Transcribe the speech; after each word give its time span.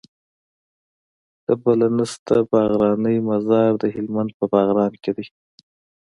د 1.45 1.47
بله 1.63 1.87
نسته 1.97 2.35
باغرانی 2.51 3.17
مزار 3.29 3.71
د 3.79 3.83
هلمند 3.95 4.31
په 4.37 4.45
باغران 4.53 4.93
کي 5.03 5.11
دی 5.17 5.25